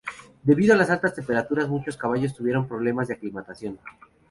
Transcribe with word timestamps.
Debido 0.41 0.73
a 0.73 0.77
las 0.77 0.89
altas 0.89 1.13
temperaturas 1.13 1.69
muchos 1.69 1.95
caballos 1.95 2.33
tuvieron 2.33 2.67
problemas 2.67 3.07
de 3.07 3.13
aclimatación. 3.13 3.77